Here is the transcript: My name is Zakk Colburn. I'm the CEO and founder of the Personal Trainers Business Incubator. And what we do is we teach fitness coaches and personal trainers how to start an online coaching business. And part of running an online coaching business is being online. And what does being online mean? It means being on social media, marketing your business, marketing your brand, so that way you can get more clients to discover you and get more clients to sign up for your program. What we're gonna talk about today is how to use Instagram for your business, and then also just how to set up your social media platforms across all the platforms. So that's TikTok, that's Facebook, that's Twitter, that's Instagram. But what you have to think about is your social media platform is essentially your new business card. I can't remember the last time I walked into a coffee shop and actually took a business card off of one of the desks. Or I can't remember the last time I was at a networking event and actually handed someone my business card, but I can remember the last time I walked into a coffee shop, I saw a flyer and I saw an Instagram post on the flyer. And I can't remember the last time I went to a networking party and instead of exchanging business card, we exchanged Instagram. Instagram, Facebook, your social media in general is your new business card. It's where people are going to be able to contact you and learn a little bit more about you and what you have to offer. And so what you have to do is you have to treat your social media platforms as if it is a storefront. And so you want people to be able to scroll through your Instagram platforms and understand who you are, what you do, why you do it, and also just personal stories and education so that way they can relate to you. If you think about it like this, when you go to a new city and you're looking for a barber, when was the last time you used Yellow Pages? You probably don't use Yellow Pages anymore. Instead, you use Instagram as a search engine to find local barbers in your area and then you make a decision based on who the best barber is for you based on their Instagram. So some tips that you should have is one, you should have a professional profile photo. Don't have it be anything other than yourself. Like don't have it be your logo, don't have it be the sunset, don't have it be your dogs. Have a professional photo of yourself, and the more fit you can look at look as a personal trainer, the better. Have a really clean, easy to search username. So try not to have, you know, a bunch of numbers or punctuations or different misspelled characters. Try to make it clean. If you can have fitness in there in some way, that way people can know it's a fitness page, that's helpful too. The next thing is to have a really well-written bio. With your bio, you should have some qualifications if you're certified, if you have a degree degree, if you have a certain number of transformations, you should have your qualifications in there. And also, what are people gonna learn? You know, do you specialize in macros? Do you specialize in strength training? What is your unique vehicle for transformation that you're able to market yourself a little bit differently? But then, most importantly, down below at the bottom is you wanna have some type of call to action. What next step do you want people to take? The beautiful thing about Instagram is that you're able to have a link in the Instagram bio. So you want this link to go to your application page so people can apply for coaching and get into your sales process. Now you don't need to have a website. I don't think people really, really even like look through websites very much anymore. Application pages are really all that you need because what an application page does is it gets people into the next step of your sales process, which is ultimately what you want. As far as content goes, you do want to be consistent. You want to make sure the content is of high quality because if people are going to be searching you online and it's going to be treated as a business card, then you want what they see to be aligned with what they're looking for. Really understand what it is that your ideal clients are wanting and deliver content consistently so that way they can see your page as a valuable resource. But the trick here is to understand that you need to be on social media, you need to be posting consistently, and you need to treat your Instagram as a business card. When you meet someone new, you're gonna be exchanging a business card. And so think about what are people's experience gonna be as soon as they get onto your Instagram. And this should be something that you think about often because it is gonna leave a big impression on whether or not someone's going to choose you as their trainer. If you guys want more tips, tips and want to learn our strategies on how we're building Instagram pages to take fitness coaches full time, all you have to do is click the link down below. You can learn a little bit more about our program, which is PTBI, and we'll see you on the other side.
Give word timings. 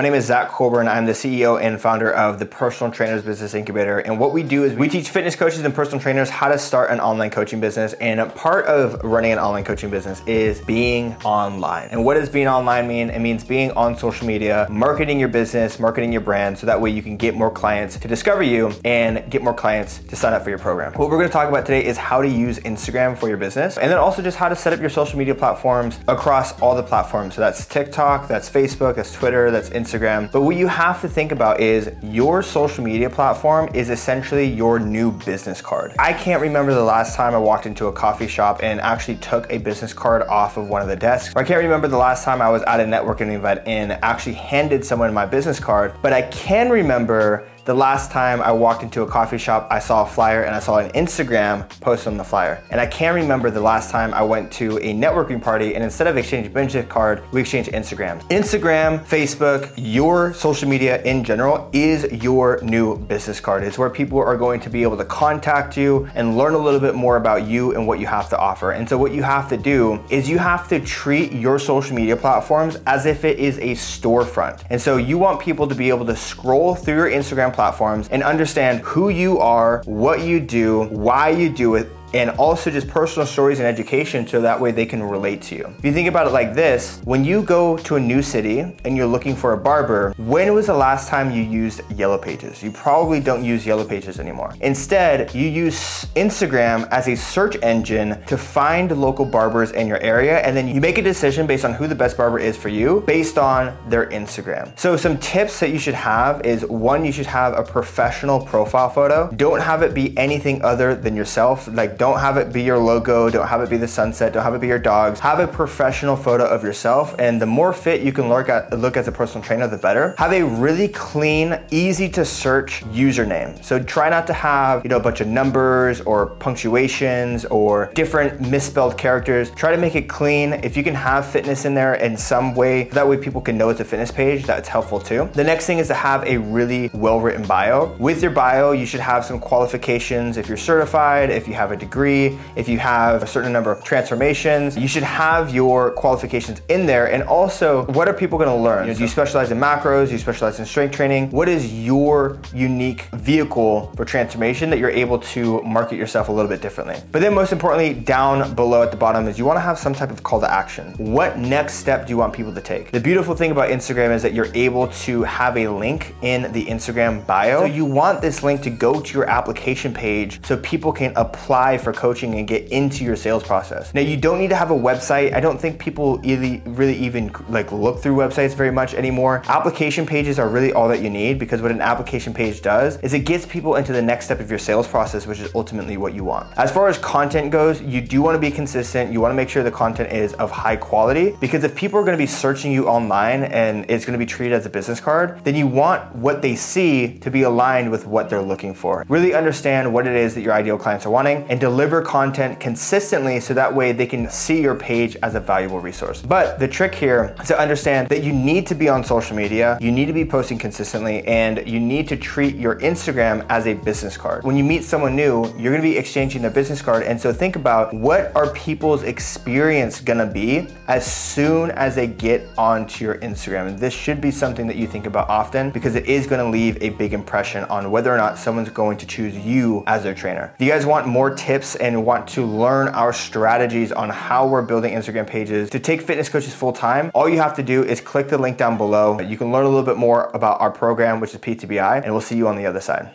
My 0.00 0.04
name 0.04 0.14
is 0.14 0.30
Zakk 0.30 0.48
Colburn. 0.48 0.88
I'm 0.88 1.04
the 1.04 1.12
CEO 1.12 1.60
and 1.60 1.78
founder 1.78 2.10
of 2.10 2.38
the 2.38 2.46
Personal 2.46 2.90
Trainers 2.90 3.22
Business 3.22 3.52
Incubator. 3.52 3.98
And 3.98 4.18
what 4.18 4.32
we 4.32 4.42
do 4.42 4.64
is 4.64 4.74
we 4.74 4.88
teach 4.88 5.10
fitness 5.10 5.36
coaches 5.36 5.62
and 5.62 5.74
personal 5.74 6.00
trainers 6.00 6.30
how 6.30 6.48
to 6.48 6.58
start 6.58 6.90
an 6.90 7.00
online 7.00 7.28
coaching 7.28 7.60
business. 7.60 7.92
And 7.92 8.34
part 8.34 8.64
of 8.64 8.98
running 9.04 9.30
an 9.30 9.38
online 9.38 9.62
coaching 9.62 9.90
business 9.90 10.22
is 10.26 10.62
being 10.62 11.16
online. 11.16 11.88
And 11.90 12.02
what 12.02 12.14
does 12.14 12.30
being 12.30 12.48
online 12.48 12.88
mean? 12.88 13.10
It 13.10 13.18
means 13.18 13.44
being 13.44 13.72
on 13.72 13.94
social 13.94 14.26
media, 14.26 14.66
marketing 14.70 15.20
your 15.20 15.28
business, 15.28 15.78
marketing 15.78 16.12
your 16.12 16.22
brand, 16.22 16.56
so 16.56 16.64
that 16.64 16.80
way 16.80 16.88
you 16.88 17.02
can 17.02 17.18
get 17.18 17.34
more 17.34 17.50
clients 17.50 17.98
to 17.98 18.08
discover 18.08 18.42
you 18.42 18.72
and 18.86 19.30
get 19.30 19.42
more 19.42 19.52
clients 19.52 19.98
to 19.98 20.16
sign 20.16 20.32
up 20.32 20.42
for 20.42 20.48
your 20.48 20.58
program. 20.58 20.94
What 20.94 21.10
we're 21.10 21.18
gonna 21.18 21.28
talk 21.28 21.50
about 21.50 21.66
today 21.66 21.84
is 21.84 21.98
how 21.98 22.22
to 22.22 22.28
use 22.28 22.58
Instagram 22.60 23.18
for 23.18 23.28
your 23.28 23.36
business, 23.36 23.76
and 23.76 23.90
then 23.90 23.98
also 23.98 24.22
just 24.22 24.38
how 24.38 24.48
to 24.48 24.56
set 24.56 24.72
up 24.72 24.80
your 24.80 24.88
social 24.88 25.18
media 25.18 25.34
platforms 25.34 25.98
across 26.08 26.58
all 26.62 26.74
the 26.74 26.82
platforms. 26.82 27.34
So 27.34 27.42
that's 27.42 27.66
TikTok, 27.66 28.28
that's 28.28 28.48
Facebook, 28.48 28.96
that's 28.96 29.12
Twitter, 29.12 29.50
that's 29.50 29.68
Instagram. 29.68 29.89
But 30.32 30.42
what 30.42 30.56
you 30.56 30.66
have 30.66 31.00
to 31.00 31.08
think 31.08 31.32
about 31.32 31.60
is 31.60 31.90
your 32.02 32.42
social 32.42 32.84
media 32.84 33.10
platform 33.10 33.68
is 33.74 33.90
essentially 33.90 34.46
your 34.46 34.78
new 34.78 35.10
business 35.10 35.60
card. 35.60 35.94
I 35.98 36.12
can't 36.12 36.40
remember 36.40 36.74
the 36.74 36.82
last 36.82 37.16
time 37.16 37.34
I 37.34 37.38
walked 37.38 37.66
into 37.66 37.86
a 37.86 37.92
coffee 37.92 38.28
shop 38.28 38.60
and 38.62 38.80
actually 38.80 39.16
took 39.16 39.50
a 39.50 39.58
business 39.58 39.92
card 39.92 40.22
off 40.22 40.56
of 40.56 40.68
one 40.68 40.82
of 40.82 40.88
the 40.88 40.96
desks. 40.96 41.34
Or 41.34 41.40
I 41.40 41.44
can't 41.44 41.62
remember 41.62 41.88
the 41.88 41.98
last 41.98 42.24
time 42.24 42.40
I 42.40 42.48
was 42.48 42.62
at 42.62 42.80
a 42.80 42.84
networking 42.84 43.34
event 43.34 43.62
and 43.66 43.92
actually 44.02 44.34
handed 44.34 44.84
someone 44.84 45.12
my 45.12 45.26
business 45.26 45.58
card, 45.58 45.94
but 46.02 46.12
I 46.12 46.22
can 46.22 46.70
remember 46.70 47.48
the 47.64 47.74
last 47.74 48.10
time 48.10 48.40
I 48.40 48.52
walked 48.52 48.82
into 48.82 49.02
a 49.02 49.06
coffee 49.06 49.38
shop, 49.38 49.68
I 49.70 49.78
saw 49.78 50.04
a 50.04 50.06
flyer 50.06 50.42
and 50.44 50.54
I 50.54 50.60
saw 50.60 50.78
an 50.78 50.90
Instagram 50.92 51.68
post 51.80 52.06
on 52.06 52.16
the 52.16 52.24
flyer. 52.24 52.62
And 52.70 52.80
I 52.80 52.86
can't 52.86 53.14
remember 53.14 53.50
the 53.50 53.60
last 53.60 53.90
time 53.90 54.14
I 54.14 54.22
went 54.22 54.50
to 54.52 54.78
a 54.78 54.94
networking 54.94 55.42
party 55.42 55.74
and 55.74 55.84
instead 55.84 56.06
of 56.06 56.16
exchanging 56.16 56.52
business 56.52 56.86
card, 56.88 57.22
we 57.32 57.40
exchanged 57.40 57.70
Instagram. 57.70 58.20
Instagram, 58.28 59.04
Facebook, 59.04 59.72
your 59.76 60.32
social 60.32 60.68
media 60.68 61.02
in 61.02 61.22
general 61.22 61.68
is 61.72 62.10
your 62.22 62.60
new 62.62 62.96
business 62.96 63.40
card. 63.40 63.62
It's 63.62 63.78
where 63.78 63.90
people 63.90 64.18
are 64.18 64.36
going 64.36 64.60
to 64.60 64.70
be 64.70 64.82
able 64.82 64.96
to 64.96 65.04
contact 65.04 65.76
you 65.76 66.08
and 66.14 66.38
learn 66.38 66.54
a 66.54 66.58
little 66.58 66.80
bit 66.80 66.94
more 66.94 67.16
about 67.16 67.46
you 67.46 67.74
and 67.74 67.86
what 67.86 68.00
you 68.00 68.06
have 68.06 68.28
to 68.30 68.38
offer. 68.38 68.72
And 68.72 68.88
so 68.88 68.96
what 68.96 69.12
you 69.12 69.22
have 69.22 69.48
to 69.50 69.56
do 69.56 70.02
is 70.08 70.28
you 70.28 70.38
have 70.38 70.68
to 70.68 70.80
treat 70.80 71.32
your 71.32 71.58
social 71.58 71.94
media 71.94 72.16
platforms 72.16 72.78
as 72.86 73.06
if 73.06 73.24
it 73.24 73.38
is 73.38 73.58
a 73.58 73.72
storefront. 73.72 74.62
And 74.70 74.80
so 74.80 74.96
you 74.96 75.18
want 75.18 75.40
people 75.40 75.68
to 75.68 75.74
be 75.74 75.90
able 75.90 76.06
to 76.06 76.16
scroll 76.16 76.74
through 76.74 76.94
your 76.96 77.10
Instagram 77.10 77.49
platforms 77.52 78.08
and 78.10 78.22
understand 78.22 78.80
who 78.80 79.08
you 79.08 79.38
are, 79.38 79.82
what 79.86 80.20
you 80.20 80.40
do, 80.40 80.84
why 80.84 81.30
you 81.30 81.50
do 81.50 81.74
it, 81.74 81.88
and 82.14 82.30
also 82.30 82.70
just 82.70 82.88
personal 82.88 83.26
stories 83.26 83.58
and 83.58 83.68
education 83.68 84.26
so 84.26 84.40
that 84.40 84.60
way 84.60 84.70
they 84.70 84.86
can 84.86 85.02
relate 85.02 85.42
to 85.42 85.54
you. 85.54 85.74
If 85.78 85.84
you 85.84 85.92
think 85.92 86.08
about 86.08 86.26
it 86.26 86.30
like 86.30 86.54
this, 86.54 87.00
when 87.04 87.24
you 87.24 87.42
go 87.42 87.76
to 87.78 87.96
a 87.96 88.00
new 88.00 88.22
city 88.22 88.60
and 88.60 88.96
you're 88.96 89.06
looking 89.06 89.36
for 89.36 89.52
a 89.52 89.56
barber, 89.56 90.12
when 90.16 90.52
was 90.54 90.66
the 90.66 90.74
last 90.74 91.08
time 91.08 91.30
you 91.30 91.42
used 91.42 91.80
Yellow 91.96 92.18
Pages? 92.18 92.62
You 92.62 92.70
probably 92.70 93.20
don't 93.20 93.44
use 93.44 93.64
Yellow 93.66 93.84
Pages 93.84 94.18
anymore. 94.18 94.54
Instead, 94.60 95.34
you 95.34 95.48
use 95.48 96.04
Instagram 96.16 96.88
as 96.90 97.08
a 97.08 97.14
search 97.14 97.56
engine 97.62 98.22
to 98.24 98.36
find 98.36 98.90
local 99.00 99.24
barbers 99.24 99.70
in 99.72 99.86
your 99.86 100.00
area 100.00 100.38
and 100.40 100.56
then 100.56 100.68
you 100.68 100.80
make 100.80 100.98
a 100.98 101.02
decision 101.02 101.46
based 101.46 101.64
on 101.64 101.72
who 101.74 101.86
the 101.86 101.94
best 101.94 102.16
barber 102.16 102.38
is 102.38 102.56
for 102.56 102.68
you 102.68 103.02
based 103.06 103.38
on 103.38 103.76
their 103.88 104.06
Instagram. 104.10 104.76
So 104.78 104.96
some 104.96 105.18
tips 105.18 105.60
that 105.60 105.70
you 105.70 105.78
should 105.78 105.94
have 105.94 106.44
is 106.44 106.64
one, 106.66 107.04
you 107.04 107.12
should 107.12 107.26
have 107.26 107.54
a 107.54 107.62
professional 107.62 108.40
profile 108.40 108.90
photo. 108.90 109.30
Don't 109.36 109.60
have 109.60 109.82
it 109.82 109.94
be 109.94 110.16
anything 110.16 110.62
other 110.62 110.94
than 110.94 111.14
yourself. 111.14 111.68
Like 111.68 111.98
don't 112.00 112.18
have 112.18 112.38
it 112.38 112.50
be 112.50 112.62
your 112.62 112.78
logo, 112.78 113.28
don't 113.28 113.46
have 113.46 113.60
it 113.60 113.68
be 113.68 113.76
the 113.76 113.86
sunset, 113.86 114.32
don't 114.32 114.42
have 114.42 114.54
it 114.54 114.60
be 114.62 114.66
your 114.66 114.78
dogs. 114.78 115.20
Have 115.20 115.38
a 115.38 115.46
professional 115.46 116.16
photo 116.16 116.46
of 116.46 116.62
yourself, 116.62 117.14
and 117.18 117.38
the 117.38 117.44
more 117.44 117.74
fit 117.74 118.00
you 118.00 118.10
can 118.10 118.30
look 118.30 118.48
at 118.48 118.72
look 118.72 118.96
as 118.96 119.06
a 119.06 119.12
personal 119.12 119.44
trainer, 119.44 119.68
the 119.68 119.76
better. 119.76 120.14
Have 120.16 120.32
a 120.32 120.42
really 120.42 120.88
clean, 120.88 121.60
easy 121.70 122.08
to 122.08 122.24
search 122.24 122.82
username. 122.84 123.62
So 123.62 123.78
try 123.78 124.08
not 124.08 124.26
to 124.28 124.32
have, 124.32 124.82
you 124.82 124.88
know, 124.88 124.96
a 124.96 125.00
bunch 125.08 125.20
of 125.20 125.28
numbers 125.28 126.00
or 126.00 126.28
punctuations 126.28 127.44
or 127.44 127.92
different 127.92 128.40
misspelled 128.40 128.96
characters. 128.96 129.50
Try 129.50 129.70
to 129.70 129.76
make 129.76 129.94
it 129.94 130.08
clean. 130.08 130.54
If 130.54 130.78
you 130.78 130.82
can 130.82 130.94
have 130.94 131.26
fitness 131.26 131.66
in 131.66 131.74
there 131.74 131.96
in 131.96 132.16
some 132.16 132.54
way, 132.54 132.84
that 132.84 133.06
way 133.06 133.18
people 133.18 133.42
can 133.42 133.58
know 133.58 133.68
it's 133.68 133.80
a 133.80 133.84
fitness 133.84 134.10
page, 134.10 134.46
that's 134.46 134.70
helpful 134.70 135.00
too. 135.00 135.28
The 135.34 135.44
next 135.44 135.66
thing 135.66 135.76
is 135.76 135.88
to 135.88 135.94
have 135.94 136.24
a 136.24 136.38
really 136.38 136.88
well-written 136.94 137.46
bio. 137.46 137.94
With 137.98 138.22
your 138.22 138.30
bio, 138.30 138.72
you 138.72 138.86
should 138.86 139.00
have 139.00 139.22
some 139.22 139.38
qualifications 139.38 140.38
if 140.38 140.48
you're 140.48 140.56
certified, 140.56 141.28
if 141.28 141.46
you 141.46 141.52
have 141.52 141.72
a 141.72 141.76
degree 141.76 141.89
degree, 141.90 142.38
if 142.54 142.68
you 142.68 142.78
have 142.78 143.24
a 143.24 143.26
certain 143.26 143.52
number 143.52 143.72
of 143.72 143.82
transformations, 143.82 144.78
you 144.78 144.86
should 144.86 145.02
have 145.02 145.52
your 145.52 145.90
qualifications 145.90 146.62
in 146.68 146.86
there. 146.86 147.10
And 147.10 147.24
also, 147.24 147.84
what 147.86 148.08
are 148.08 148.14
people 148.14 148.38
gonna 148.38 148.56
learn? 148.56 148.86
You 148.86 148.92
know, 148.92 148.98
do 148.98 149.02
you 149.02 149.08
specialize 149.08 149.50
in 149.50 149.58
macros? 149.58 150.06
Do 150.06 150.12
you 150.12 150.18
specialize 150.18 150.60
in 150.60 150.66
strength 150.66 150.94
training? 150.94 151.30
What 151.30 151.48
is 151.48 151.74
your 151.84 152.38
unique 152.54 153.02
vehicle 153.14 153.92
for 153.96 154.04
transformation 154.04 154.70
that 154.70 154.78
you're 154.78 154.96
able 155.04 155.18
to 155.34 155.60
market 155.62 155.96
yourself 155.96 156.28
a 156.28 156.32
little 156.32 156.48
bit 156.48 156.62
differently? 156.62 156.96
But 157.10 157.22
then, 157.22 157.34
most 157.34 157.50
importantly, 157.50 157.94
down 157.94 158.54
below 158.54 158.82
at 158.82 158.92
the 158.92 158.96
bottom 158.96 159.26
is 159.26 159.36
you 159.36 159.44
wanna 159.44 159.60
have 159.60 159.78
some 159.78 159.94
type 159.94 160.12
of 160.12 160.22
call 160.22 160.40
to 160.40 160.50
action. 160.50 160.94
What 160.98 161.38
next 161.38 161.74
step 161.74 162.06
do 162.06 162.10
you 162.10 162.16
want 162.16 162.32
people 162.32 162.54
to 162.54 162.60
take? 162.60 162.92
The 162.92 163.00
beautiful 163.00 163.34
thing 163.34 163.50
about 163.50 163.70
Instagram 163.70 164.14
is 164.14 164.22
that 164.22 164.32
you're 164.32 164.54
able 164.54 164.86
to 165.06 165.24
have 165.24 165.56
a 165.56 165.66
link 165.66 166.14
in 166.22 166.52
the 166.52 166.64
Instagram 166.66 167.26
bio. 167.26 167.60
So 167.60 167.64
you 167.64 167.84
want 167.84 168.20
this 168.20 168.44
link 168.44 168.62
to 168.62 168.70
go 168.70 169.00
to 169.00 169.18
your 169.18 169.28
application 169.28 169.92
page 169.92 170.40
so 170.44 170.56
people 170.58 170.92
can 170.92 171.12
apply 171.16 171.78
for 171.80 171.92
coaching 171.92 172.34
and 172.34 172.46
get 172.46 172.68
into 172.68 173.04
your 173.04 173.16
sales 173.16 173.42
process. 173.42 173.92
Now 173.94 174.00
you 174.00 174.16
don't 174.16 174.38
need 174.38 174.50
to 174.50 174.56
have 174.56 174.70
a 174.70 174.74
website. 174.74 175.34
I 175.34 175.40
don't 175.40 175.60
think 175.60 175.78
people 175.78 176.18
really, 176.18 176.62
really 176.66 176.96
even 176.96 177.32
like 177.48 177.72
look 177.72 178.00
through 178.00 178.16
websites 178.16 178.54
very 178.54 178.72
much 178.72 178.94
anymore. 178.94 179.42
Application 179.46 180.06
pages 180.06 180.38
are 180.38 180.48
really 180.48 180.72
all 180.72 180.88
that 180.88 181.02
you 181.02 181.10
need 181.10 181.38
because 181.38 181.62
what 181.62 181.70
an 181.70 181.80
application 181.80 182.34
page 182.34 182.62
does 182.62 182.98
is 182.98 183.14
it 183.14 183.20
gets 183.20 183.46
people 183.46 183.76
into 183.76 183.92
the 183.92 184.02
next 184.02 184.26
step 184.26 184.40
of 184.40 184.50
your 184.50 184.58
sales 184.58 184.86
process, 184.86 185.26
which 185.26 185.40
is 185.40 185.54
ultimately 185.54 185.96
what 185.96 186.14
you 186.14 186.24
want. 186.24 186.46
As 186.56 186.70
far 186.70 186.88
as 186.88 186.98
content 186.98 187.50
goes, 187.50 187.80
you 187.80 188.00
do 188.00 188.22
want 188.22 188.34
to 188.34 188.38
be 188.38 188.50
consistent. 188.50 189.12
You 189.12 189.20
want 189.20 189.32
to 189.32 189.36
make 189.36 189.48
sure 189.48 189.62
the 189.62 189.70
content 189.70 190.12
is 190.12 190.34
of 190.34 190.50
high 190.50 190.76
quality 190.76 191.36
because 191.40 191.64
if 191.64 191.74
people 191.74 191.98
are 191.98 192.04
going 192.04 192.16
to 192.16 192.22
be 192.22 192.26
searching 192.26 192.72
you 192.72 192.86
online 192.86 193.44
and 193.44 193.90
it's 193.90 194.04
going 194.04 194.18
to 194.18 194.18
be 194.18 194.26
treated 194.26 194.54
as 194.54 194.66
a 194.66 194.70
business 194.70 195.00
card, 195.00 195.42
then 195.44 195.54
you 195.54 195.66
want 195.66 196.14
what 196.14 196.42
they 196.42 196.54
see 196.54 197.18
to 197.18 197.30
be 197.30 197.42
aligned 197.42 197.90
with 197.90 198.06
what 198.06 198.28
they're 198.28 198.42
looking 198.42 198.74
for. 198.74 199.04
Really 199.08 199.34
understand 199.34 199.92
what 199.92 200.06
it 200.06 200.14
is 200.14 200.34
that 200.34 200.42
your 200.42 200.52
ideal 200.52 200.78
clients 200.78 201.06
are 201.06 201.10
wanting 201.10 201.46
and 201.48 201.60
deliver 201.60 201.69
content 202.02 202.60
consistently 202.60 203.40
so 203.40 203.54
that 203.54 203.74
way 203.74 203.92
they 203.92 204.06
can 204.06 204.28
see 204.30 204.60
your 204.60 204.74
page 204.74 205.16
as 205.22 205.34
a 205.34 205.40
valuable 205.40 205.80
resource. 205.80 206.22
But 206.22 206.58
the 206.58 206.68
trick 206.68 206.94
here 206.94 207.34
is 207.40 207.48
to 207.48 207.58
understand 207.58 208.08
that 208.08 208.22
you 208.22 208.32
need 208.32 208.66
to 208.68 208.74
be 208.74 208.88
on 208.88 209.04
social 209.04 209.36
media, 209.36 209.78
you 209.80 209.92
need 209.92 210.06
to 210.06 210.12
be 210.12 210.24
posting 210.24 210.58
consistently, 210.58 211.26
and 211.26 211.66
you 211.66 211.80
need 211.80 212.08
to 212.08 212.16
treat 212.16 212.56
your 212.56 212.76
Instagram 212.80 213.44
as 213.48 213.66
a 213.66 213.74
business 213.74 214.16
card. 214.16 214.44
When 214.44 214.56
you 214.56 214.64
meet 214.64 214.84
someone 214.84 215.16
new, 215.16 215.46
you're 215.58 215.72
gonna 215.72 215.82
be 215.82 215.96
exchanging 215.96 216.44
a 216.44 216.50
business 216.50 216.82
card. 216.82 217.02
And 217.04 217.20
so 217.20 217.32
think 217.32 217.56
about 217.56 217.92
what 217.94 218.34
are 218.34 218.52
people's 218.52 219.02
experience 219.02 220.00
gonna 220.00 220.26
be 220.26 220.66
as 220.88 221.04
soon 221.10 221.70
as 221.72 221.94
they 221.94 222.06
get 222.06 222.48
onto 222.58 223.04
your 223.04 223.16
Instagram. 223.18 223.68
And 223.68 223.78
this 223.78 223.94
should 223.94 224.20
be 224.20 224.30
something 224.30 224.66
that 224.66 224.76
you 224.76 224.86
think 224.86 225.06
about 225.06 225.28
often 225.28 225.70
because 225.70 225.94
it 225.94 226.06
is 226.06 226.26
gonna 226.26 226.48
leave 226.48 226.76
a 226.82 226.90
big 226.90 227.12
impression 227.12 227.64
on 227.64 227.90
whether 227.90 228.12
or 228.12 228.16
not 228.16 228.38
someone's 228.38 228.70
going 228.70 228.98
to 228.98 229.06
choose 229.06 229.36
you 229.36 229.84
as 229.86 230.02
their 230.02 230.14
trainer. 230.14 230.52
If 230.58 230.66
you 230.66 230.72
guys 230.72 230.86
want 230.86 231.06
more 231.06 231.34
tips, 231.34 231.59
tips 231.60 231.76
and 231.76 232.06
want 232.06 232.26
to 232.26 232.44
learn 232.44 232.88
our 232.88 233.12
strategies 233.12 233.92
on 233.92 234.08
how 234.08 234.46
we're 234.46 234.62
building 234.62 234.94
Instagram 234.94 235.26
pages 235.26 235.68
to 235.70 235.78
take 235.78 236.00
fitness 236.00 236.28
coaches 236.28 236.54
full 236.54 236.72
time, 236.72 237.10
all 237.14 237.28
you 237.28 237.36
have 237.36 237.54
to 237.54 237.62
do 237.62 237.84
is 237.84 238.00
click 238.00 238.28
the 238.28 238.38
link 238.38 238.56
down 238.56 238.78
below. 238.78 239.20
You 239.20 239.36
can 239.36 239.52
learn 239.52 239.66
a 239.66 239.68
little 239.68 239.84
bit 239.84 239.98
more 239.98 240.30
about 240.32 240.60
our 240.60 240.70
program, 240.70 241.20
which 241.20 241.34
is 241.34 241.40
PTBI, 241.40 242.02
and 242.02 242.12
we'll 242.12 242.22
see 242.22 242.36
you 242.36 242.48
on 242.48 242.56
the 242.56 242.66
other 242.66 242.80
side. 242.80 243.08